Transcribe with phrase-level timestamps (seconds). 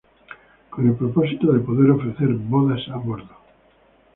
[0.71, 3.37] Con el propósito de poder ofrecer bodas a bordo.